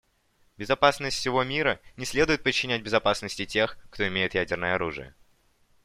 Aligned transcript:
Безопасность 0.57 1.17
всего 1.17 1.43
мира 1.43 1.79
не 1.95 2.05
следует 2.05 2.41
подчинять 2.41 2.81
безопасности 2.81 3.45
тех, 3.45 3.77
кто 3.91 4.07
имеет 4.07 4.33
ядерное 4.33 4.73
оружие. 4.73 5.13